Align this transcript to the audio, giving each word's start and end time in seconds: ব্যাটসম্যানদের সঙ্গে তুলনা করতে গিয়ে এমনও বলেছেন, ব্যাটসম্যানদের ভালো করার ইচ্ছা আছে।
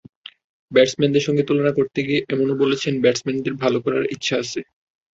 ব্যাটসম্যানদের 0.71 1.25
সঙ্গে 1.27 1.43
তুলনা 1.45 1.71
করতে 1.77 1.99
গিয়ে 2.07 2.21
এমনও 2.29 2.61
বলেছেন, 2.63 2.93
ব্যাটসম্যানদের 3.03 3.53
ভালো 3.63 3.77
করার 3.85 4.05
ইচ্ছা 4.15 4.35
আছে। 4.43 4.59